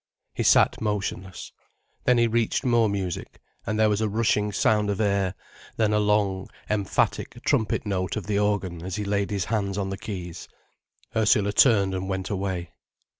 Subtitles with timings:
[0.33, 1.51] He sat motionless.
[2.05, 5.35] Then he reached more music, and there was a rushing sound of air,
[5.77, 9.91] then a long, emphatic trumpet note of the organ, as he laid his hands on
[9.91, 10.47] the keys.
[11.15, 12.71] Ursula turned and went away.